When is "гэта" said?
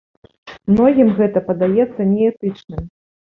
1.19-1.43